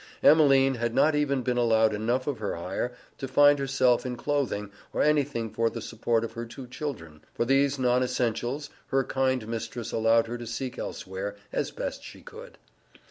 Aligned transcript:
Emeline 0.23 0.73
had 0.73 0.95
not 0.95 1.13
even 1.13 1.43
been 1.43 1.57
allowed 1.57 1.93
enough 1.93 2.25
of 2.25 2.39
her 2.39 2.55
hire 2.55 2.91
to 3.19 3.27
find 3.27 3.59
herself 3.59 4.03
in 4.03 4.15
clothing, 4.15 4.71
or 4.93 5.03
anything 5.03 5.47
for 5.51 5.69
the 5.69 5.79
support 5.79 6.23
of 6.23 6.31
her 6.31 6.43
two 6.43 6.65
children 6.65 7.21
for 7.35 7.45
these 7.45 7.77
non 7.77 8.01
essentials, 8.01 8.71
her 8.87 9.03
kind 9.03 9.47
mistress 9.47 9.91
allowed 9.91 10.25
her 10.25 10.39
to 10.39 10.47
seek 10.47 10.79
elsewhere, 10.79 11.35
as 11.53 11.69
best 11.69 12.03
she 12.03 12.23
could. 12.23 12.57